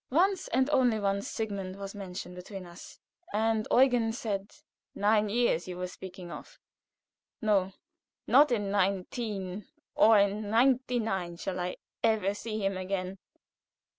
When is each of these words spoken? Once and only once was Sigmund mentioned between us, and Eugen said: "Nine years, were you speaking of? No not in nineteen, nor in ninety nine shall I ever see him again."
Once 0.09 0.47
and 0.47 0.67
only 0.71 0.99
once 0.99 1.25
was 1.25 1.27
Sigmund 1.27 1.93
mentioned 1.93 2.33
between 2.33 2.65
us, 2.65 2.97
and 3.33 3.67
Eugen 3.69 4.11
said: 4.11 4.49
"Nine 4.95 5.29
years, 5.29 5.67
were 5.67 5.75
you 5.75 5.85
speaking 5.87 6.31
of? 6.31 6.57
No 7.39 7.73
not 8.25 8.51
in 8.51 8.71
nineteen, 8.71 9.67
nor 9.95 10.17
in 10.17 10.49
ninety 10.49 10.97
nine 10.97 11.37
shall 11.37 11.59
I 11.59 11.75
ever 12.03 12.33
see 12.33 12.57
him 12.65 12.77
again." 12.77 13.19